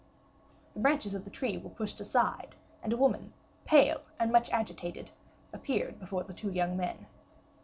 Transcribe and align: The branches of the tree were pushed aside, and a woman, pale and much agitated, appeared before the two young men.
The 0.73 0.79
branches 0.79 1.13
of 1.13 1.25
the 1.25 1.29
tree 1.29 1.59
were 1.59 1.69
pushed 1.69 2.01
aside, 2.01 2.55
and 2.81 2.91
a 2.91 2.97
woman, 2.97 3.33
pale 3.65 4.01
and 4.17 4.31
much 4.31 4.49
agitated, 4.49 5.11
appeared 5.53 5.99
before 5.99 6.23
the 6.23 6.33
two 6.33 6.51
young 6.51 6.75
men. 6.75 7.05